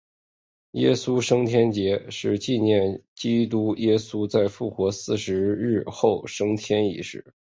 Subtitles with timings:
[0.71, 7.23] 耶稣升天节是纪念基督耶稣在复活四十日后升天一事。